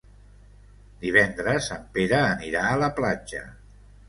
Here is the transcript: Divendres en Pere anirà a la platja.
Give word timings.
Divendres 1.03 1.67
en 1.77 1.83
Pere 1.99 2.23
anirà 2.31 2.65
a 2.71 2.81
la 2.87 2.89
platja. 3.03 3.45